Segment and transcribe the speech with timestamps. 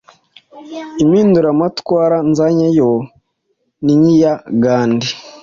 [1.03, 2.91] Impinduramatwara nzanye yo
[3.83, 5.09] ni nkiya ghandi